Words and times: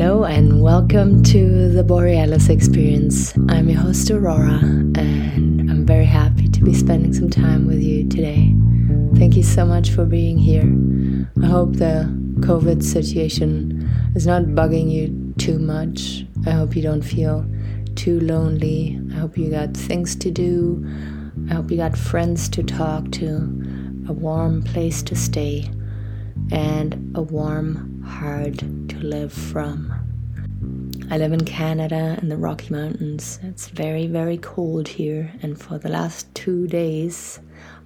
Hello 0.00 0.24
and 0.24 0.62
welcome 0.62 1.22
to 1.24 1.68
the 1.68 1.84
Borealis 1.84 2.48
Experience. 2.48 3.36
I'm 3.50 3.68
your 3.68 3.82
host 3.82 4.10
Aurora 4.10 4.58
and 4.62 5.70
I'm 5.70 5.84
very 5.84 6.06
happy 6.06 6.48
to 6.48 6.64
be 6.64 6.72
spending 6.72 7.12
some 7.12 7.28
time 7.28 7.66
with 7.66 7.82
you 7.82 8.08
today. 8.08 8.56
Thank 9.16 9.36
you 9.36 9.42
so 9.42 9.66
much 9.66 9.90
for 9.90 10.06
being 10.06 10.38
here. 10.38 10.64
I 11.42 11.46
hope 11.48 11.74
the 11.74 12.08
COVID 12.40 12.82
situation 12.82 13.86
is 14.14 14.26
not 14.26 14.44
bugging 14.44 14.90
you 14.90 15.34
too 15.36 15.58
much. 15.58 16.24
I 16.46 16.52
hope 16.52 16.74
you 16.74 16.80
don't 16.80 17.02
feel 17.02 17.44
too 17.94 18.20
lonely. 18.20 18.98
I 19.12 19.16
hope 19.16 19.36
you 19.36 19.50
got 19.50 19.76
things 19.76 20.16
to 20.16 20.30
do. 20.30 20.82
I 21.50 21.52
hope 21.56 21.70
you 21.70 21.76
got 21.76 21.94
friends 21.94 22.48
to 22.48 22.62
talk 22.62 23.12
to, 23.12 23.36
a 24.08 24.14
warm 24.14 24.62
place 24.62 25.02
to 25.02 25.14
stay, 25.14 25.70
and 26.50 27.14
a 27.14 27.20
warm 27.20 27.89
heart 28.10 28.58
to 28.58 28.98
live 28.98 29.32
from. 29.32 29.94
I 31.10 31.16
live 31.16 31.32
in 31.32 31.44
Canada 31.44 32.18
in 32.20 32.28
the 32.28 32.36
Rocky 32.36 32.68
Mountains. 32.70 33.38
It's 33.42 33.68
very, 33.68 34.06
very 34.08 34.36
cold 34.36 34.88
here, 34.88 35.32
and 35.42 35.58
for 35.58 35.78
the 35.78 35.88
last 35.88 36.32
two 36.34 36.66
days, 36.66 37.40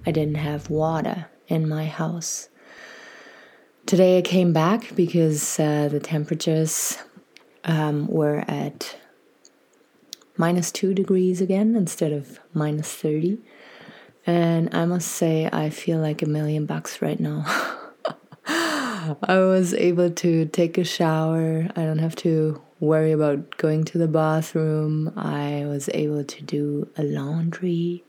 I 0.05 0.11
didn't 0.11 0.37
have 0.37 0.69
water 0.69 1.27
in 1.47 1.69
my 1.69 1.85
house. 1.85 2.49
Today 3.85 4.17
I 4.17 4.23
came 4.23 4.51
back 4.51 4.95
because 4.95 5.59
uh, 5.59 5.89
the 5.89 5.99
temperatures 5.99 6.97
um, 7.63 8.07
were 8.07 8.43
at 8.47 8.97
minus 10.37 10.71
two 10.71 10.93
degrees 10.93 11.39
again 11.39 11.75
instead 11.75 12.11
of 12.11 12.39
minus 12.53 12.91
30. 12.91 13.37
And 14.25 14.73
I 14.73 14.85
must 14.85 15.07
say, 15.07 15.47
I 15.53 15.69
feel 15.69 15.99
like 15.99 16.23
a 16.23 16.27
million 16.27 16.65
bucks 16.65 17.01
right 17.01 17.19
now. 17.19 17.45
I 19.23 19.39
was 19.39 19.73
able 19.73 20.09
to 20.09 20.45
take 20.45 20.77
a 20.77 20.83
shower. 20.83 21.67
I 21.75 21.83
don't 21.83 21.99
have 21.99 22.15
to 22.17 22.61
worry 22.79 23.11
about 23.11 23.57
going 23.57 23.83
to 23.85 23.97
the 23.97 24.07
bathroom. 24.07 25.13
I 25.15 25.65
was 25.65 25.89
able 25.93 26.23
to 26.23 26.43
do 26.43 26.89
a 26.97 27.03
laundry. 27.03 28.03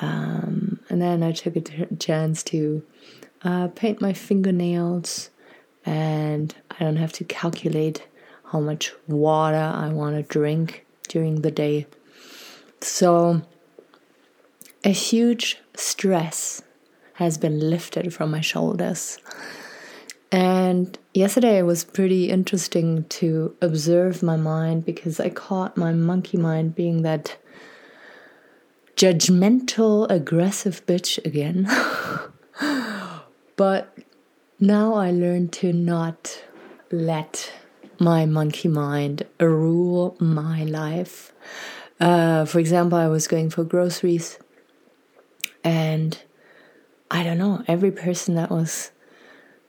Um, 0.00 0.80
and 0.88 1.00
then 1.00 1.22
I 1.22 1.32
took 1.32 1.56
a 1.56 1.60
t- 1.60 1.86
chance 1.98 2.42
to 2.44 2.82
uh, 3.42 3.68
paint 3.68 4.00
my 4.00 4.12
fingernails. 4.12 5.30
And 5.84 6.54
I 6.70 6.84
don't 6.84 6.96
have 6.96 7.12
to 7.14 7.24
calculate 7.24 8.06
how 8.52 8.60
much 8.60 8.92
water 9.06 9.72
I 9.74 9.88
want 9.88 10.16
to 10.16 10.22
drink 10.22 10.84
during 11.08 11.42
the 11.42 11.50
day. 11.50 11.86
So, 12.80 13.42
a 14.84 14.90
huge 14.90 15.58
stress 15.74 16.62
has 17.14 17.38
been 17.38 17.70
lifted 17.70 18.12
from 18.12 18.30
my 18.30 18.40
shoulders. 18.40 19.18
And 20.36 20.98
yesterday 21.14 21.62
was 21.62 21.82
pretty 21.82 22.28
interesting 22.28 23.04
to 23.04 23.56
observe 23.62 24.22
my 24.22 24.36
mind 24.36 24.84
because 24.84 25.18
I 25.18 25.30
caught 25.30 25.78
my 25.78 25.94
monkey 25.94 26.36
mind 26.36 26.74
being 26.74 27.00
that 27.04 27.38
judgmental, 28.96 30.06
aggressive 30.10 30.84
bitch 30.84 31.16
again. 31.24 31.66
but 33.56 33.96
now 34.60 34.92
I 34.92 35.10
learned 35.10 35.54
to 35.54 35.72
not 35.72 36.44
let 36.90 37.50
my 37.98 38.26
monkey 38.26 38.68
mind 38.68 39.22
rule 39.40 40.18
my 40.20 40.64
life. 40.64 41.32
Uh, 41.98 42.44
for 42.44 42.58
example, 42.58 42.98
I 42.98 43.08
was 43.08 43.26
going 43.26 43.48
for 43.48 43.64
groceries, 43.64 44.38
and 45.64 46.22
I 47.10 47.22
don't 47.22 47.38
know, 47.38 47.64
every 47.66 47.90
person 47.90 48.34
that 48.34 48.50
was 48.50 48.90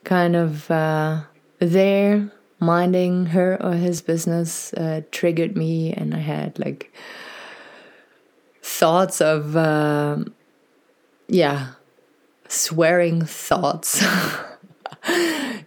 kind 0.08 0.38
of 0.38 0.72
uh, 0.72 1.22
there 1.59 2.31
minding 2.59 3.27
her 3.27 3.61
or 3.61 3.73
his 3.73 4.02
business 4.02 4.73
uh, 4.73 5.02
triggered 5.11 5.58
me, 5.58 5.94
and 5.94 6.16
I 6.16 6.19
had 6.19 6.58
like 6.58 6.93
thoughts 8.64 9.20
of, 9.20 9.58
uh, 9.58 10.23
yeah, 11.27 11.73
swearing 12.48 13.26
thoughts. 13.26 14.04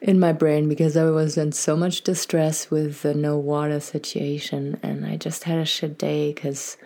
in 0.03 0.19
my 0.19 0.32
brain 0.32 0.69
because 0.69 0.97
I 0.97 1.04
was 1.04 1.38
in 1.38 1.53
so 1.53 1.75
much 1.76 2.03
distress 2.03 2.70
with 2.70 3.03
the 3.03 3.15
no 3.15 3.36
water 3.38 3.81
situation, 3.81 4.81
and 4.82 5.04
I 5.04 5.16
just 5.16 5.44
had 5.44 5.59
a 5.59 5.65
shit 5.65 5.98
day 5.98 6.32
because 6.32 6.78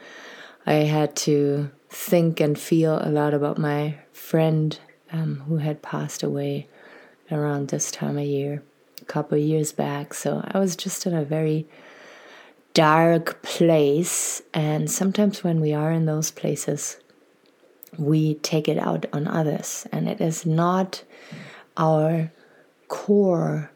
I 0.67 0.75
had 0.75 1.15
to 1.29 1.71
think 1.89 2.41
and 2.41 2.59
feel 2.59 2.99
a 3.01 3.11
lot 3.11 3.33
about 3.33 3.59
my 3.59 3.99
friend 4.13 4.79
um, 5.13 5.45
who 5.47 5.59
had 5.59 5.83
passed 5.83 6.23
away 6.25 6.69
around 7.35 7.69
this 7.69 7.91
time 7.91 8.17
of 8.19 8.25
year, 8.25 8.63
a 9.03 9.05
couple 9.05 9.37
years 9.37 9.73
back. 9.73 10.15
So 10.15 10.43
I 10.47 10.59
was 10.59 10.77
just 10.77 11.07
in 11.07 11.15
a 11.15 11.25
very 11.25 11.67
dark 12.73 13.43
place, 13.43 14.43
and 14.53 14.91
sometimes 14.91 15.45
when 15.45 15.61
we 15.61 15.73
are 15.73 15.93
in 15.93 16.07
those 16.07 16.31
places, 16.31 16.99
we 17.99 18.35
take 18.35 18.69
it 18.69 18.79
out 18.79 19.07
on 19.13 19.29
others, 19.29 19.87
and 19.93 20.09
it 20.09 20.21
is 20.21 20.45
not 20.45 21.05
our 21.77 22.33
core. 22.89 23.71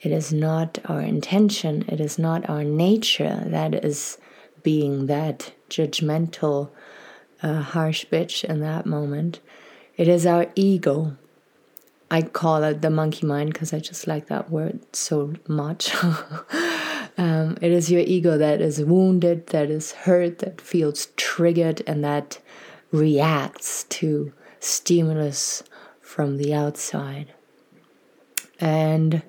It 0.00 0.12
is 0.12 0.32
not 0.32 0.78
our 0.84 1.00
intention, 1.00 1.84
it 1.88 2.00
is 2.00 2.18
not 2.18 2.48
our 2.48 2.62
nature 2.62 3.42
that 3.46 3.74
is 3.84 4.18
being 4.62 5.06
that 5.06 5.52
judgmental, 5.70 6.70
uh, 7.42 7.62
harsh 7.62 8.04
bitch 8.06 8.44
in 8.44 8.60
that 8.60 8.86
moment. 8.86 9.40
It 9.96 10.06
is 10.06 10.26
our 10.26 10.46
ego. 10.54 11.16
I 12.10 12.22
call 12.22 12.62
it 12.62 12.82
the 12.82 12.90
monkey 12.90 13.26
mind 13.26 13.52
because 13.52 13.72
I 13.72 13.80
just 13.80 14.06
like 14.06 14.28
that 14.28 14.50
word 14.50 14.80
so 14.94 15.34
much. 15.48 15.92
um, 17.18 17.58
it 17.60 17.72
is 17.72 17.90
your 17.90 18.02
ego 18.02 18.38
that 18.38 18.60
is 18.60 18.80
wounded, 18.80 19.48
that 19.48 19.70
is 19.70 19.92
hurt, 19.92 20.38
that 20.38 20.60
feels 20.60 21.06
triggered, 21.16 21.82
and 21.86 22.04
that 22.04 22.38
reacts 22.92 23.84
to 23.84 24.32
stimulus 24.60 25.64
from 26.00 26.36
the 26.36 26.54
outside. 26.54 27.34
And 28.60 29.22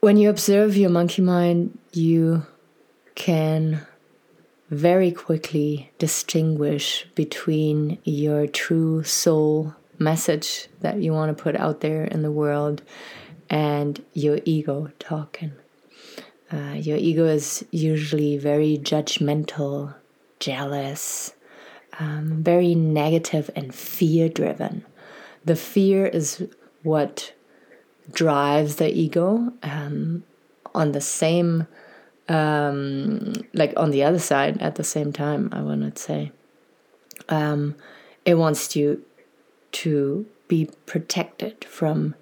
when 0.00 0.16
you 0.16 0.28
observe 0.28 0.76
your 0.76 0.90
monkey 0.90 1.22
mind, 1.22 1.78
you 1.92 2.44
can 3.14 3.86
very 4.68 5.12
quickly 5.12 5.92
distinguish 5.98 7.06
between 7.14 7.98
your 8.02 8.48
true 8.48 9.04
soul 9.04 9.74
message 9.98 10.68
that 10.80 11.00
you 11.00 11.12
want 11.12 11.36
to 11.36 11.42
put 11.42 11.56
out 11.56 11.80
there 11.80 12.04
in 12.04 12.22
the 12.22 12.30
world 12.30 12.82
and 13.48 14.04
your 14.12 14.38
ego 14.44 14.90
talking. 14.98 15.52
Uh, 16.52 16.74
your 16.74 16.96
ego 16.96 17.24
is 17.24 17.64
usually 17.70 18.36
very 18.36 18.78
judgmental, 18.78 19.94
jealous, 20.38 21.34
um, 21.98 22.42
very 22.42 22.74
negative, 22.74 23.50
and 23.56 23.74
fear 23.74 24.28
driven. 24.28 24.84
The 25.44 25.56
fear 25.56 26.06
is 26.06 26.46
what 26.82 27.32
drives 28.12 28.76
the 28.76 28.92
ego 28.92 29.52
um, 29.62 30.24
on 30.74 30.92
the 30.92 31.00
same 31.00 31.66
um, 32.28 33.32
like 33.54 33.72
on 33.76 33.90
the 33.90 34.02
other 34.02 34.18
side 34.18 34.60
at 34.60 34.74
the 34.74 34.84
same 34.84 35.12
time 35.12 35.48
i 35.52 35.60
want 35.60 35.94
to 35.94 36.00
say 36.00 36.32
um, 37.28 37.74
it 38.24 38.34
wants 38.34 38.74
you 38.76 39.04
to 39.82 40.26
be 40.48 40.68
protected 40.86 41.64
from 41.64 42.14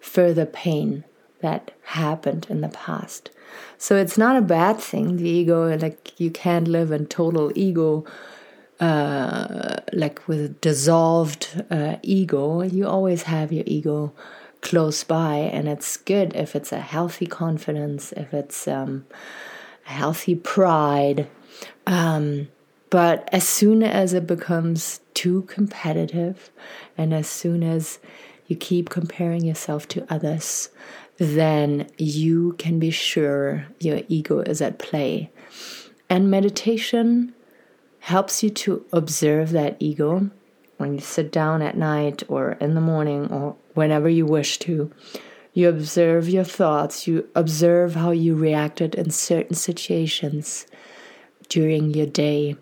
further 0.00 0.46
pain 0.46 1.04
that 1.40 1.70
happened 1.82 2.46
in 2.48 2.60
the 2.60 2.68
past 2.68 3.30
so 3.78 3.96
it's 3.96 4.18
not 4.18 4.36
a 4.36 4.42
bad 4.58 4.78
thing 4.78 5.16
the 5.16 5.28
ego 5.28 5.76
like 5.76 6.18
you 6.20 6.30
can't 6.30 6.68
live 6.68 6.90
in 6.90 7.06
total 7.06 7.52
ego 7.54 8.04
uh, 8.80 9.76
like 9.92 10.26
with 10.28 10.60
dissolved 10.60 11.62
uh, 11.70 11.96
ego, 12.02 12.62
you 12.62 12.86
always 12.86 13.22
have 13.22 13.52
your 13.52 13.64
ego 13.66 14.12
close 14.60 15.04
by, 15.04 15.36
and 15.36 15.68
it's 15.68 15.96
good 15.96 16.34
if 16.34 16.54
it's 16.54 16.72
a 16.72 16.80
healthy 16.80 17.26
confidence, 17.26 18.12
if 18.12 18.34
it's 18.34 18.68
um, 18.68 19.06
a 19.86 19.92
healthy 19.92 20.34
pride. 20.34 21.28
Um, 21.86 22.48
but 22.90 23.28
as 23.32 23.48
soon 23.48 23.82
as 23.82 24.12
it 24.12 24.26
becomes 24.26 25.00
too 25.16 25.42
competitive, 25.42 26.50
and 26.96 27.12
as 27.12 27.26
soon 27.26 27.64
as 27.64 27.98
you 28.46 28.54
keep 28.54 28.90
comparing 28.90 29.44
yourself 29.44 29.88
to 29.88 30.06
others, 30.12 30.68
then 31.16 31.88
you 31.96 32.52
can 32.58 32.78
be 32.78 32.90
sure 32.90 33.66
your 33.80 34.02
ego 34.08 34.40
is 34.40 34.60
at 34.60 34.78
play. 34.78 35.30
And 36.08 36.30
meditation 36.30 37.34
helps 38.00 38.42
you 38.42 38.50
to 38.50 38.84
observe 38.92 39.50
that 39.50 39.76
ego 39.80 40.30
when 40.76 40.92
you 40.94 41.00
sit 41.00 41.32
down 41.32 41.62
at 41.62 41.76
night 41.76 42.22
or 42.28 42.52
in 42.52 42.74
the 42.74 42.80
morning 42.80 43.32
or 43.32 43.56
whenever 43.74 44.08
you 44.08 44.26
wish 44.26 44.58
to. 44.58 44.92
You 45.54 45.70
observe 45.70 46.28
your 46.28 46.44
thoughts, 46.44 47.06
you 47.06 47.26
observe 47.34 47.94
how 47.94 48.10
you 48.10 48.34
reacted 48.34 48.94
in 48.94 49.10
certain 49.10 49.56
situations 49.56 50.66
during 51.48 51.94
your 51.94 52.06
day. 52.06 52.56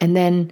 And 0.00 0.16
then 0.16 0.50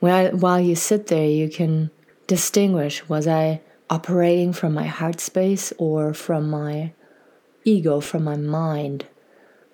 while, 0.00 0.60
you 0.60 0.74
sit 0.74 1.08
there, 1.08 1.26
you 1.26 1.48
can 1.48 1.90
distinguish 2.26 3.08
was 3.08 3.26
I 3.26 3.60
operating 3.88 4.52
from 4.52 4.72
my 4.72 4.86
heart 4.86 5.20
space 5.20 5.72
or 5.78 6.14
from 6.14 6.48
my 6.48 6.92
ego, 7.64 8.00
from 8.00 8.24
my 8.24 8.36
mind, 8.36 9.06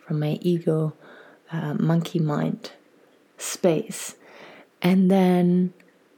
from 0.05 0.21
my 0.21 0.39
ego, 0.41 0.95
uh, 1.53 1.75
monkey 1.75 2.19
mind 2.19 2.73
space. 3.39 4.17
And 4.83 5.11
then 5.11 5.73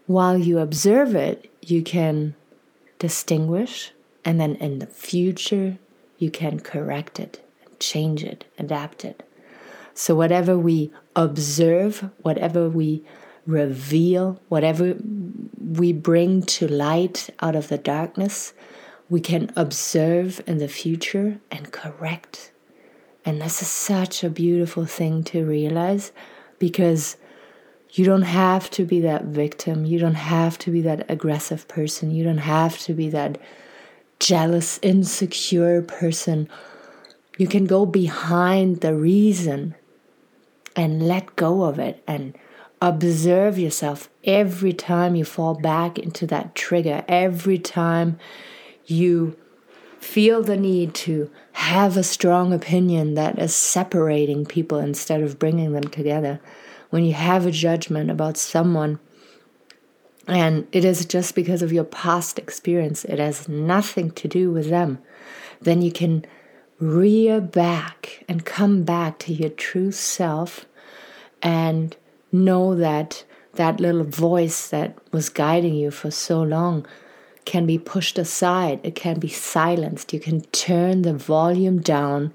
while 0.07 0.39
you 0.39 0.59
observe 0.59 1.15
it, 1.15 1.51
you 1.61 1.83
can 1.83 2.35
distinguish, 2.99 3.93
and 4.25 4.41
then 4.41 4.55
in 4.57 4.79
the 4.79 4.87
future, 4.87 5.79
you 6.19 6.31
can 6.31 6.61
correct 6.61 7.21
it, 7.21 7.45
change 7.79 8.25
it, 8.25 8.45
adapt 8.59 9.05
it. 9.05 9.23
So, 9.95 10.15
whatever 10.15 10.57
we 10.57 10.93
observe, 11.15 12.09
whatever 12.23 12.69
we 12.69 13.05
reveal, 13.49 14.39
whatever 14.49 14.95
we 15.59 15.93
bring 15.93 16.43
to 16.43 16.69
light 16.69 17.31
out 17.41 17.57
of 17.57 17.69
the 17.69 17.79
darkness, 17.79 18.53
we 19.09 19.21
can 19.21 19.51
observe 19.57 20.43
in 20.47 20.59
the 20.59 20.69
future 20.69 21.41
and 21.51 21.73
correct. 21.73 22.53
And 23.25 23.41
this 23.41 23.63
is 23.63 23.69
such 23.69 24.23
a 24.23 24.29
beautiful 24.29 24.85
thing 24.85 25.25
to 25.25 25.47
realize 25.47 26.13
because 26.59 27.17
you 27.93 28.05
don't 28.05 28.23
have 28.23 28.71
to 28.73 28.85
be 28.85 29.01
that 29.01 29.25
victim. 29.25 29.87
You 29.87 29.99
don't 29.99 30.15
have 30.15 30.59
to 30.59 30.71
be 30.71 30.83
that 30.83 31.11
aggressive 31.11 31.67
person. 31.69 32.11
You 32.11 32.25
don't 32.25 32.39
have 32.39 32.79
to 32.81 32.93
be 32.93 33.09
that 33.11 33.39
jealous, 34.21 34.79
insecure 34.83 35.81
person. 35.81 36.51
You 37.39 37.47
can 37.47 37.65
go 37.65 37.87
behind 37.87 38.83
the 38.83 38.95
reason 38.95 39.75
and 40.77 41.09
let 41.09 41.35
go 41.35 41.63
of 41.63 41.79
it 41.79 42.03
and 42.07 42.37
observe 42.81 43.59
yourself 43.59 44.09
every 44.25 44.73
time 44.73 45.15
you 45.15 45.25
fall 45.25 45.55
back 45.55 45.99
into 45.99 46.27
that 46.27 46.55
trigger, 46.55 47.05
every 47.09 47.59
time 47.59 48.19
you 48.87 49.37
feel 50.01 50.43
the 50.43 50.57
need 50.57 50.95
to 50.95 51.31
have 51.53 51.97
a 51.97 52.03
strong 52.03 52.53
opinion 52.53 53.15
that 53.15 53.39
is 53.39 53.55
separating 53.55 54.47
people 54.47 54.79
instead 54.79 55.23
of 55.23 55.39
bringing 55.39 55.73
them 55.73 55.85
together. 55.85 56.41
When 56.91 57.05
you 57.05 57.15
have 57.15 57.45
a 57.45 57.51
judgment 57.51 58.11
about 58.11 58.37
someone, 58.37 59.01
and 60.27 60.67
it 60.73 60.85
is 60.85 61.05
just 61.05 61.35
because 61.35 61.63
of 61.63 61.73
your 61.73 61.85
past 61.85 62.39
experience, 62.39 63.05
it 63.05 63.19
has 63.19 63.49
nothing 63.49 64.11
to 64.13 64.29
do 64.29 64.51
with 64.51 64.69
them, 64.71 64.99
then 65.61 65.83
you 65.83 65.91
can 65.91 66.25
rear 66.79 67.41
back 67.41 68.25
and 68.29 68.45
come 68.45 68.85
back 68.85 69.19
to 69.19 69.33
your 69.33 69.51
true 69.51 69.91
self 69.91 70.67
and 71.43 71.97
know 72.33 72.75
that 72.75 73.25
that 73.55 73.81
little 73.81 74.05
voice 74.05 74.69
that 74.69 74.97
was 75.13 75.29
guiding 75.29 75.75
you 75.75 75.91
for 75.91 76.11
so 76.11 76.43
long 76.43 76.87
can 77.45 77.67
be 77.67 77.79
pushed 77.79 78.19
aside, 78.19 78.79
it 78.83 78.95
can 78.95 79.19
be 79.19 79.29
silenced. 79.29 80.13
You 80.13 80.21
can 80.21 80.43
turn 80.53 81.03
the 81.03 81.15
volume 81.15 81.81
down 81.81 82.35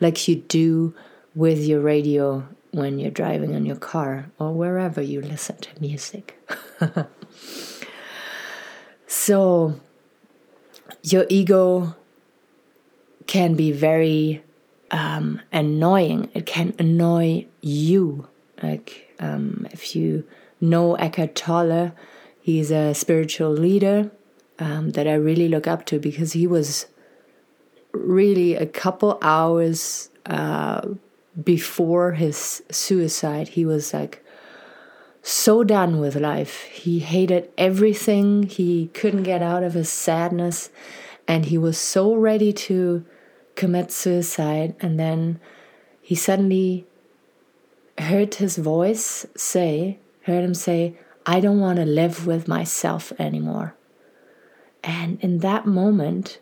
like 0.00 0.26
you 0.26 0.36
do 0.36 0.94
with 1.34 1.58
your 1.60 1.80
radio 1.80 2.48
when 2.70 2.98
you're 2.98 3.10
driving 3.10 3.52
in 3.52 3.66
your 3.66 3.76
car 3.76 4.30
or 4.38 4.52
wherever 4.52 5.00
you 5.00 5.20
listen 5.20 5.56
to 5.58 5.80
music. 5.80 6.40
so, 9.06 9.78
your 11.02 11.26
ego 11.28 11.94
can 13.26 13.54
be 13.54 13.70
very 13.70 14.42
um, 14.90 15.40
annoying. 15.52 16.30
It 16.34 16.46
can 16.46 16.74
annoy 16.78 17.46
you. 17.60 18.28
Like, 18.62 19.13
um, 19.18 19.66
if 19.70 19.94
you 19.94 20.24
know 20.60 20.94
Eckhart 20.94 21.34
Tolle, 21.34 21.92
he's 22.40 22.70
a 22.70 22.94
spiritual 22.94 23.50
leader 23.50 24.10
um, 24.58 24.90
that 24.90 25.06
I 25.06 25.14
really 25.14 25.48
look 25.48 25.66
up 25.66 25.84
to 25.86 25.98
because 25.98 26.32
he 26.32 26.46
was 26.46 26.86
really 27.92 28.54
a 28.54 28.66
couple 28.66 29.18
hours 29.22 30.10
uh, 30.26 30.88
before 31.42 32.12
his 32.12 32.62
suicide. 32.70 33.48
He 33.48 33.64
was 33.64 33.92
like 33.92 34.24
so 35.22 35.64
done 35.64 36.00
with 36.00 36.16
life. 36.16 36.64
He 36.64 37.00
hated 37.00 37.50
everything. 37.56 38.44
He 38.44 38.88
couldn't 38.88 39.22
get 39.22 39.42
out 39.42 39.62
of 39.62 39.74
his 39.74 39.90
sadness. 39.90 40.70
And 41.26 41.46
he 41.46 41.56
was 41.56 41.78
so 41.78 42.14
ready 42.14 42.52
to 42.52 43.04
commit 43.54 43.90
suicide. 43.90 44.74
And 44.80 45.00
then 45.00 45.40
he 46.02 46.14
suddenly 46.14 46.86
heard 47.98 48.34
his 48.36 48.56
voice 48.56 49.26
say, 49.36 49.98
heard 50.22 50.44
him 50.44 50.54
say, 50.54 50.98
I 51.26 51.40
don't 51.40 51.60
want 51.60 51.78
to 51.78 51.84
live 51.84 52.26
with 52.26 52.48
myself 52.48 53.12
anymore. 53.18 53.74
And 54.82 55.18
in 55.20 55.38
that 55.38 55.66
moment, 55.66 56.38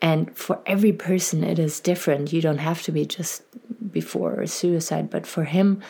and 0.00 0.36
for 0.36 0.60
every 0.66 0.92
person 0.92 1.44
it 1.44 1.58
is 1.58 1.80
different, 1.80 2.32
you 2.32 2.40
don't 2.40 2.58
have 2.58 2.82
to 2.82 2.92
be 2.92 3.06
just 3.06 3.42
before 3.92 4.46
suicide, 4.46 5.10
but 5.10 5.26
for 5.26 5.44
him, 5.44 5.80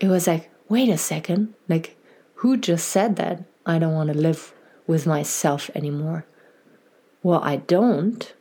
it 0.00 0.08
was 0.08 0.26
like, 0.26 0.50
wait 0.68 0.88
a 0.88 0.98
second, 0.98 1.54
like, 1.68 1.96
who 2.36 2.56
just 2.56 2.88
said 2.88 3.16
that? 3.16 3.44
I 3.64 3.78
don't 3.78 3.94
want 3.94 4.12
to 4.12 4.18
live 4.18 4.52
with 4.86 5.06
myself 5.06 5.70
anymore. 5.74 6.26
Well, 7.22 7.40
I 7.42 7.56
don't. 7.56 8.32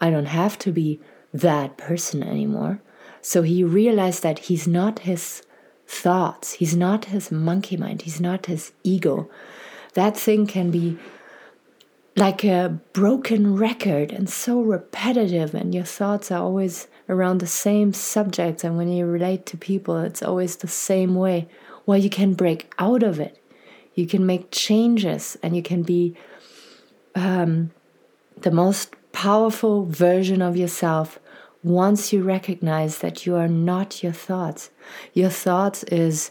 I 0.00 0.10
don't 0.10 0.26
have 0.26 0.58
to 0.60 0.72
be 0.72 1.00
that 1.32 1.76
person 1.76 2.22
anymore. 2.22 2.80
So 3.20 3.42
he 3.42 3.62
realized 3.62 4.22
that 4.22 4.40
he's 4.40 4.66
not 4.66 5.00
his 5.00 5.42
thoughts, 5.86 6.54
he's 6.54 6.76
not 6.76 7.06
his 7.06 7.30
monkey 7.30 7.76
mind, 7.76 8.02
he's 8.02 8.20
not 8.20 8.46
his 8.46 8.72
ego. 8.82 9.30
That 9.94 10.16
thing 10.16 10.46
can 10.46 10.70
be 10.70 10.98
like 12.16 12.44
a 12.44 12.80
broken 12.92 13.56
record 13.56 14.10
and 14.10 14.28
so 14.28 14.60
repetitive, 14.60 15.54
and 15.54 15.74
your 15.74 15.84
thoughts 15.84 16.30
are 16.30 16.42
always 16.42 16.88
around 17.08 17.38
the 17.38 17.46
same 17.46 17.92
subjects. 17.92 18.64
And 18.64 18.76
when 18.76 18.90
you 18.90 19.06
relate 19.06 19.46
to 19.46 19.56
people, 19.56 19.98
it's 19.98 20.22
always 20.22 20.56
the 20.56 20.68
same 20.68 21.14
way. 21.14 21.48
Well, 21.84 21.98
you 21.98 22.10
can 22.10 22.34
break 22.34 22.72
out 22.78 23.02
of 23.02 23.20
it, 23.20 23.42
you 23.94 24.06
can 24.06 24.26
make 24.26 24.50
changes, 24.50 25.36
and 25.42 25.54
you 25.54 25.62
can 25.62 25.82
be 25.82 26.16
um, 27.14 27.70
the 28.40 28.50
most 28.50 28.94
powerful 29.12 29.86
version 29.86 30.42
of 30.42 30.56
yourself 30.56 31.18
once 31.66 32.12
you 32.12 32.22
recognize 32.22 32.98
that 32.98 33.26
you 33.26 33.34
are 33.34 33.48
not 33.48 34.02
your 34.02 34.12
thoughts. 34.12 34.70
Your 35.12 35.30
thoughts 35.30 35.82
is 35.84 36.30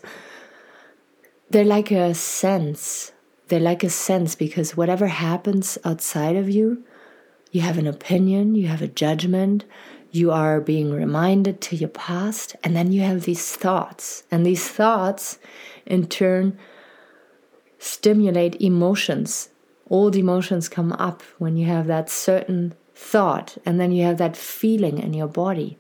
they're 1.50 1.66
like 1.66 1.92
a 1.92 2.14
sense 2.14 3.12
They're 3.48 3.60
like 3.60 3.84
a 3.84 3.90
sense 3.90 4.36
because 4.36 4.76
whatever 4.76 5.08
happens 5.08 5.78
outside 5.86 6.36
of 6.36 6.50
you, 6.50 6.84
you 7.52 7.62
have 7.62 7.78
an 7.78 7.88
opinion, 7.88 8.56
you 8.56 8.68
have 8.68 8.82
a 8.82 8.88
judgment, 8.88 9.66
you 10.12 10.32
are 10.32 10.60
being 10.60 10.92
reminded 10.92 11.62
to 11.62 11.76
your 11.76 11.90
past, 11.90 12.56
and 12.64 12.76
then 12.76 12.92
you 12.92 13.02
have 13.02 13.24
these 13.24 13.56
thoughts. 13.56 14.24
And 14.32 14.46
these 14.46 14.68
thoughts, 14.68 15.38
in 15.86 16.08
turn, 16.08 16.58
stimulate 17.78 18.60
emotions. 18.62 19.50
Old 19.90 20.16
emotions 20.16 20.68
come 20.68 20.94
up 20.94 21.22
when 21.38 21.56
you 21.56 21.68
have 21.68 21.86
that 21.88 22.10
certain 22.10 22.74
thought, 22.96 23.58
and 23.66 23.80
then 23.80 23.92
you 23.92 24.06
have 24.06 24.18
that 24.18 24.38
feeling 24.38 24.98
in 24.98 25.14
your 25.14 25.28
body 25.28 25.78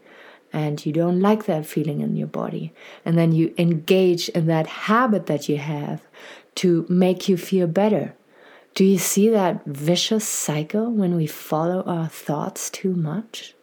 and 0.55 0.85
you 0.85 0.93
don't 0.93 1.19
like 1.19 1.45
that 1.45 1.65
feeling 1.65 1.99
in 1.99 2.15
your 2.15 2.27
body. 2.27 2.73
And 3.03 3.17
then 3.17 3.33
you 3.33 3.53
engage 3.57 4.29
in 4.29 4.47
that 4.47 4.67
habit 4.67 5.25
that 5.25 5.49
you 5.49 5.57
have 5.57 6.01
to 6.55 6.85
make 6.87 7.27
you 7.27 7.35
feel 7.35 7.67
better. 7.67 8.15
Do 8.73 8.85
you 8.85 8.97
see 8.97 9.29
that 9.29 9.65
vicious 9.65 10.27
cycle 10.27 10.91
when 10.91 11.15
we 11.15 11.27
follow 11.27 11.83
our 11.83 12.07
thoughts 12.07 12.69
too 12.69 12.93
much? 12.93 13.53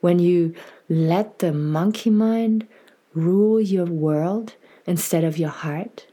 When 0.00 0.20
you 0.20 0.54
let 0.88 1.40
the 1.40 1.52
monkey 1.52 2.10
mind 2.10 2.68
rule 3.14 3.60
your 3.60 3.86
world 3.86 4.54
instead 4.86 5.24
of 5.24 5.38
your 5.38 5.50
heart? 5.50 6.06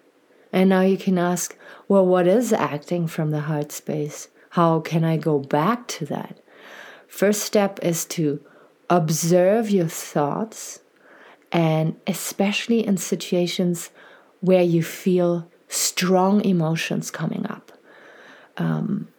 And 0.52 0.70
now 0.70 0.82
you 0.82 0.98
can 0.98 1.20
ask, 1.20 1.56
well, 1.88 2.06
what 2.06 2.28
is 2.28 2.52
acting 2.52 3.08
from 3.08 3.30
the 3.30 3.42
heart 3.42 3.72
space? 3.72 4.28
How 4.52 4.80
can 4.80 5.04
I 5.04 5.18
go 5.18 5.38
back 5.38 5.88
to 5.90 6.06
that? 6.08 6.40
First 7.10 7.42
step 7.42 7.80
is 7.82 8.06
to 8.06 8.40
observe 8.90 9.70
your 9.70 9.88
thoughts, 9.88 10.80
and 11.52 12.00
especially 12.08 12.86
in 12.86 12.98
situations 12.98 13.90
where 14.40 14.64
you 14.64 14.84
feel 14.84 15.50
strong 15.68 16.46
emotions 16.46 17.12
coming 17.12 17.46
up. 17.48 17.72
Um, 18.58 19.10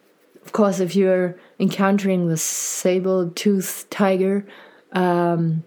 of 0.45 0.51
course, 0.51 0.79
if 0.79 0.95
you're 0.95 1.37
encountering 1.59 2.27
the 2.27 2.37
saber-toothed 2.37 3.91
tiger, 3.91 4.47
um, 4.93 5.63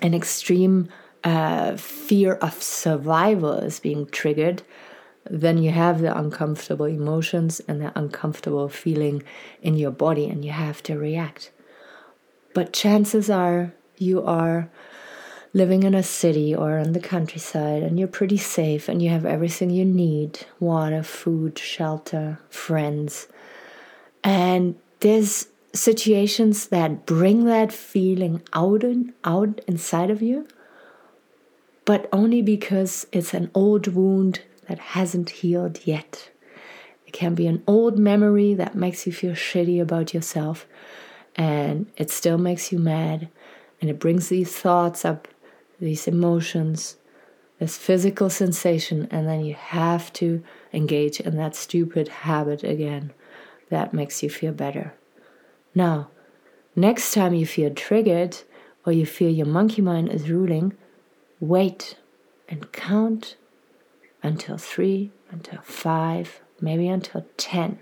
an 0.00 0.14
extreme 0.14 0.88
uh, 1.22 1.76
fear 1.76 2.34
of 2.34 2.62
survival 2.62 3.52
is 3.52 3.78
being 3.78 4.06
triggered, 4.06 4.62
then 5.30 5.58
you 5.58 5.70
have 5.70 6.00
the 6.00 6.16
uncomfortable 6.16 6.86
emotions 6.86 7.60
and 7.68 7.80
the 7.80 7.92
uncomfortable 7.98 8.68
feeling 8.68 9.22
in 9.62 9.76
your 9.76 9.90
body, 9.90 10.26
and 10.26 10.44
you 10.44 10.52
have 10.52 10.82
to 10.84 10.98
react. 10.98 11.50
But 12.54 12.72
chances 12.72 13.30
are 13.30 13.72
you 13.98 14.22
are 14.24 14.70
living 15.54 15.82
in 15.82 15.94
a 15.94 16.02
city 16.02 16.54
or 16.54 16.78
in 16.78 16.92
the 16.92 17.00
countryside 17.00 17.82
and 17.82 17.98
you're 17.98 18.08
pretty 18.08 18.38
safe 18.38 18.88
and 18.88 19.02
you 19.02 19.10
have 19.10 19.26
everything 19.26 19.70
you 19.70 19.84
need 19.84 20.46
water, 20.58 21.02
food, 21.02 21.58
shelter, 21.58 22.38
friends. 22.48 23.28
And 24.24 24.76
there's 25.00 25.48
situations 25.74 26.68
that 26.68 27.06
bring 27.06 27.44
that 27.44 27.72
feeling 27.72 28.42
out 28.54 28.82
and 28.82 29.12
out 29.24 29.60
inside 29.66 30.10
of 30.10 30.22
you, 30.22 30.46
but 31.84 32.08
only 32.12 32.40
because 32.40 33.06
it's 33.12 33.34
an 33.34 33.50
old 33.54 33.88
wound 33.88 34.40
that 34.72 34.78
hasn't 34.78 35.28
healed 35.28 35.80
yet. 35.84 36.30
It 37.06 37.12
can 37.12 37.34
be 37.34 37.46
an 37.46 37.62
old 37.66 37.98
memory 37.98 38.54
that 38.54 38.74
makes 38.74 39.06
you 39.06 39.12
feel 39.12 39.32
shitty 39.32 39.78
about 39.82 40.14
yourself 40.14 40.66
and 41.36 41.92
it 41.98 42.10
still 42.10 42.38
makes 42.38 42.72
you 42.72 42.78
mad 42.78 43.28
and 43.82 43.90
it 43.90 43.98
brings 43.98 44.30
these 44.30 44.56
thoughts 44.56 45.04
up, 45.04 45.28
these 45.78 46.08
emotions, 46.08 46.96
this 47.58 47.76
physical 47.76 48.30
sensation, 48.30 49.08
and 49.10 49.28
then 49.28 49.44
you 49.44 49.52
have 49.52 50.10
to 50.14 50.42
engage 50.72 51.20
in 51.20 51.36
that 51.36 51.54
stupid 51.54 52.08
habit 52.08 52.64
again 52.64 53.12
that 53.68 53.92
makes 53.92 54.22
you 54.22 54.30
feel 54.30 54.52
better. 54.52 54.94
Now, 55.74 56.08
next 56.74 57.12
time 57.12 57.34
you 57.34 57.44
feel 57.44 57.74
triggered 57.74 58.38
or 58.86 58.94
you 58.94 59.04
feel 59.04 59.28
your 59.28 59.44
monkey 59.44 59.82
mind 59.82 60.08
is 60.08 60.30
ruling, 60.30 60.72
wait 61.40 61.98
and 62.48 62.72
count 62.72 63.36
until 64.22 64.56
three, 64.56 65.10
until 65.30 65.60
five, 65.62 66.40
maybe 66.60 66.88
until 66.88 67.26
10, 67.36 67.78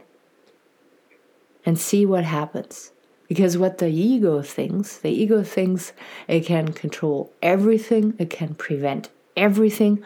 and 1.67 1.79
see 1.79 2.07
what 2.07 2.25
happens. 2.25 2.93
Because 3.29 3.57
what 3.57 3.79
the 3.79 3.89
ego 3.89 4.43
thinks, 4.43 4.97
the 4.97 5.11
ego 5.11 5.43
thinks 5.43 5.93
it 6.27 6.41
can 6.41 6.73
control 6.73 7.33
everything, 7.43 8.15
it 8.19 8.31
can 8.31 8.55
prevent 8.55 9.11
everything, 9.37 10.03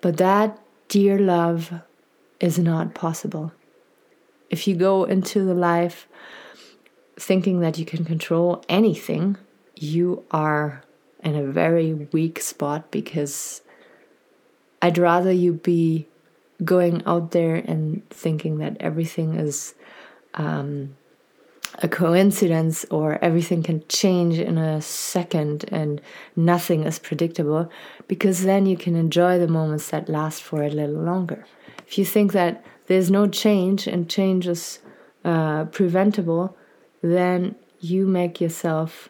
but 0.00 0.16
that, 0.18 0.58
dear 0.88 1.18
love, 1.18 1.72
is 2.38 2.58
not 2.58 2.94
possible. 2.94 3.52
If 4.48 4.66
you 4.66 4.74
go 4.74 5.04
into 5.04 5.44
the 5.44 5.54
life 5.54 6.06
thinking 7.16 7.60
that 7.60 7.78
you 7.78 7.84
can 7.84 8.04
control 8.04 8.64
anything, 8.68 9.36
you 9.74 10.24
are 10.30 10.82
in 11.22 11.34
a 11.34 11.44
very 11.44 11.94
weak 11.94 12.40
spot 12.40 12.90
because 12.90 13.62
I'd 14.82 14.98
rather 14.98 15.32
you 15.32 15.54
be 15.54 16.06
going 16.64 17.02
out 17.06 17.30
there 17.30 17.56
and 17.56 18.08
thinking 18.10 18.58
that 18.58 18.76
everything 18.80 19.34
is 19.34 19.74
um, 20.34 20.96
a 21.82 21.88
coincidence 21.88 22.84
or 22.90 23.18
everything 23.22 23.62
can 23.62 23.86
change 23.88 24.38
in 24.38 24.58
a 24.58 24.80
second 24.82 25.64
and 25.68 26.00
nothing 26.36 26.84
is 26.84 26.98
predictable 26.98 27.70
because 28.08 28.42
then 28.42 28.66
you 28.66 28.76
can 28.76 28.96
enjoy 28.96 29.38
the 29.38 29.48
moments 29.48 29.90
that 29.90 30.08
last 30.08 30.42
for 30.42 30.62
a 30.62 30.70
little 30.70 31.02
longer. 31.02 31.44
If 31.86 31.98
you 31.98 32.04
think 32.04 32.32
that 32.32 32.64
there's 32.86 33.10
no 33.10 33.26
change 33.26 33.86
and 33.86 34.10
change 34.10 34.46
is 34.46 34.80
uh, 35.24 35.66
preventable, 35.66 36.56
then 37.02 37.54
you 37.80 38.06
make 38.06 38.40
yourself 38.40 39.08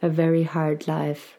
a 0.00 0.08
very 0.08 0.42
hard 0.44 0.86
life. 0.86 1.38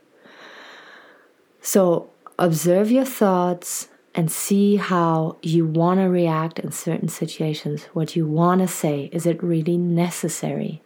So 1.61 2.09
observe 2.37 2.91
your 2.91 3.05
thoughts 3.05 3.89
and 4.15 4.31
see 4.31 4.75
how 4.75 5.37
you 5.41 5.65
want 5.65 5.99
to 5.99 6.05
react 6.05 6.59
in 6.59 6.71
certain 6.71 7.07
situations, 7.07 7.85
what 7.93 8.15
you 8.15 8.27
want 8.27 8.61
to 8.61 8.67
say. 8.67 9.09
Is 9.11 9.25
it 9.25 9.41
really 9.41 9.77
necessary? 9.77 10.81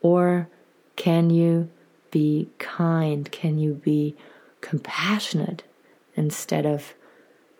Or 0.00 0.48
can 0.96 1.30
you 1.30 1.70
be 2.10 2.50
kind? 2.58 3.30
Can 3.30 3.58
you 3.58 3.74
be 3.74 4.16
compassionate 4.60 5.62
instead 6.14 6.66
of 6.66 6.94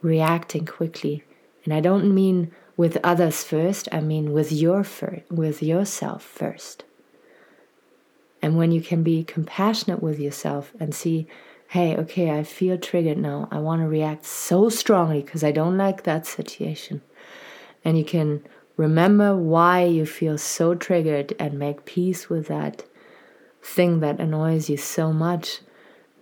reacting 0.02 0.66
quickly? 0.66 1.24
And 1.64 1.72
I 1.72 1.80
don't 1.80 2.14
mean 2.14 2.52
with 2.76 2.98
others 3.02 3.42
first, 3.42 3.88
I 3.90 4.00
mean 4.00 4.32
with 4.32 4.52
your 4.52 4.84
fir- 4.84 5.22
with 5.30 5.62
yourself 5.62 6.22
first. 6.22 6.84
And 8.40 8.56
when 8.56 8.70
you 8.70 8.80
can 8.80 9.02
be 9.02 9.24
compassionate 9.24 10.02
with 10.02 10.20
yourself 10.20 10.72
and 10.78 10.94
see, 10.94 11.26
hey, 11.68 11.96
okay, 11.96 12.30
I 12.30 12.42
feel 12.42 12.78
triggered 12.78 13.18
now. 13.18 13.48
I 13.50 13.58
want 13.58 13.82
to 13.82 13.88
react 13.88 14.24
so 14.24 14.68
strongly 14.68 15.22
because 15.22 15.44
I 15.44 15.52
don't 15.52 15.76
like 15.76 16.02
that 16.02 16.26
situation. 16.26 17.02
And 17.84 17.98
you 17.98 18.04
can 18.04 18.42
remember 18.76 19.36
why 19.36 19.84
you 19.84 20.06
feel 20.06 20.38
so 20.38 20.74
triggered 20.74 21.34
and 21.38 21.58
make 21.58 21.84
peace 21.84 22.28
with 22.28 22.48
that 22.48 22.84
thing 23.62 24.00
that 24.00 24.20
annoys 24.20 24.68
you 24.70 24.76
so 24.76 25.12
much. 25.12 25.60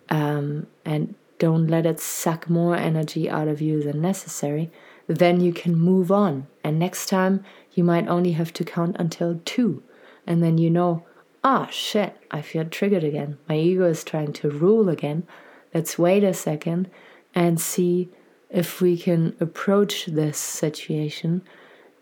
Um, 0.09 0.67
and 0.85 1.15
don't 1.39 1.67
let 1.67 1.87
it 1.87 2.01
suck 2.01 2.49
more 2.49 2.77
energy 2.77 3.29
out 3.29 3.49
of 3.49 3.61
you 3.61 3.83
than 3.83 4.01
necessary 4.01 4.71
then 5.07 5.41
you 5.41 5.53
can 5.53 5.75
move 5.77 6.11
on. 6.11 6.47
And 6.65 6.79
next 6.79 7.07
time, 7.07 7.45
you 7.73 7.85
might 7.85 8.09
only 8.09 8.33
have 8.33 8.53
to 8.55 8.65
count 8.65 8.97
until 8.99 9.41
two. 9.45 9.83
And 10.27 10.43
then 10.43 10.59
you 10.59 10.71
know, 10.71 11.05
ah, 11.47 11.69
oh, 11.69 11.71
shit, 11.71 12.17
I 12.29 12.43
feel 12.43 12.65
triggered 12.65 13.05
again. 13.05 13.39
My 13.49 13.57
ego 13.57 13.85
is 13.85 14.03
trying 14.03 14.33
to 14.33 14.51
rule 14.51 14.89
again. 14.89 15.29
Let's 15.73 15.97
wait 15.97 16.25
a 16.25 16.35
second 16.35 16.91
and 17.37 17.61
see 17.61 18.09
if 18.51 18.81
we 18.81 18.99
can 18.99 19.37
approach 19.39 20.07
this 20.07 20.39
situation 20.39 21.43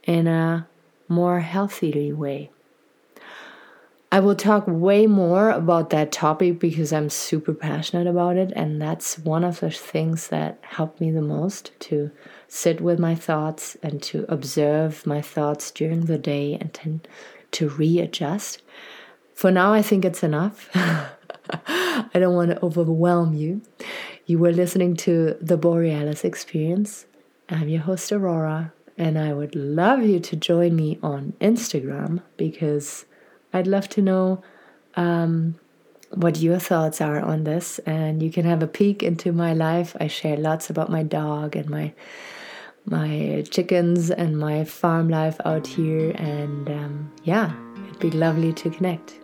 in 0.05 0.27
a 0.27 0.67
more 1.09 1.41
healthy 1.41 2.11
way. 2.11 2.51
I 4.11 4.21
will 4.21 4.35
talk 4.35 4.65
way 4.67 5.07
more 5.07 5.51
about 5.51 5.91
that 5.91 6.11
topic 6.11 6.59
because 6.59 6.91
I'm 6.91 7.11
super 7.11 7.53
passionate 7.53 8.07
about 8.07 8.39
it, 8.39 8.51
and 8.57 8.81
that's 8.81 9.19
one 9.19 9.45
of 9.45 9.61
the 9.61 9.71
things 9.71 10.29
that 10.29 10.59
helped 10.63 11.03
me 11.03 11.11
the 11.11 11.21
most 11.21 11.79
to 11.81 12.11
sit 12.49 12.81
with 12.81 12.99
my 12.99 13.15
thoughts 13.15 13.77
and 13.83 14.03
to 14.05 14.25
observe 14.27 15.07
my 15.07 15.21
thoughts 15.21 15.71
during 15.71 16.07
the 16.07 16.17
day 16.17 16.57
and 16.59 16.73
to, 16.75 17.01
to 17.51 17.69
readjust. 17.69 18.63
For 19.35 19.51
now, 19.51 19.73
I 19.73 19.83
think 19.83 20.05
it's 20.05 20.23
enough. 20.23 20.71
I 20.75 22.09
don't 22.15 22.35
want 22.35 22.51
to 22.51 22.65
overwhelm 22.65 23.35
you. 23.35 23.63
You 24.27 24.39
were 24.39 24.53
listening 24.53 24.97
to 24.99 25.37
the 25.41 25.57
Borealis 25.57 26.25
Experience. 26.25 27.07
I'm 27.51 27.69
your 27.69 27.83
host, 27.83 28.11
Aurora, 28.13 28.73
and 28.97 29.19
I 29.19 29.33
would 29.33 29.55
love 29.55 30.03
you 30.03 30.21
to 30.21 30.37
join 30.37 30.77
me 30.77 30.99
on 31.03 31.35
Instagram 31.41 32.23
because 32.37 33.05
I'd 33.53 33.67
love 33.67 33.89
to 33.91 34.03
know 34.03 34.43
um, 34.95 35.57
what 36.11 36.39
your 36.39 36.59
thoughts 36.59 37.01
are 37.01 37.21
on 37.21 37.45
this. 37.45 37.81
And 37.81 38.23
you 38.23 38.31
can 38.31 38.47
have 38.47 38.63
a 38.63 38.69
peek 38.69 39.03
into 39.03 39.33
my 39.33 39.53
life. 39.53 39.97
I 40.01 40.07
share 40.07 40.37
lots 40.37 40.71
about 40.71 40.91
my 40.91 41.03
dog 41.03 41.57
and 41.57 41.69
my 41.69 41.93
my 42.87 43.43
chickens 43.51 44.11
and 44.11 44.39
my 44.39 44.63
farm 44.63 45.09
life 45.09 45.41
out 45.45 45.67
here. 45.67 46.11
And 46.17 46.69
um, 46.69 47.13
yeah, 47.25 47.53
it'd 47.87 47.99
be 47.99 48.11
lovely 48.11 48.53
to 48.53 48.71
connect. 48.71 49.24